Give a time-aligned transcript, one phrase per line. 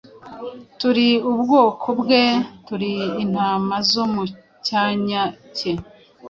[0.79, 2.23] Turi ubwoko bwe,
[2.65, 4.23] turi intama zo mu
[4.67, 5.23] cyanya
[5.55, 5.71] cye.